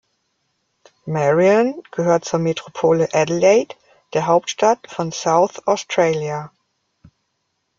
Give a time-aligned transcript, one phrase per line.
[1.05, 3.75] Marion gehört zur Metropole Adelaide,
[4.15, 6.51] der Hauptstadt von South Australia.